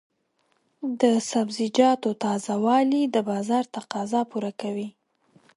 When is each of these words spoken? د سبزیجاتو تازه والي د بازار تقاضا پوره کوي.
د 1.01 1.03
سبزیجاتو 1.31 2.09
تازه 2.23 2.55
والي 2.65 3.03
د 3.15 3.17
بازار 3.31 3.63
تقاضا 3.75 4.21
پوره 4.31 4.51
کوي. 4.61 4.89